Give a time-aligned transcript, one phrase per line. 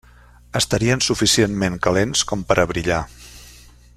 [0.59, 3.01] Estarien suficientment calents com per a brillar.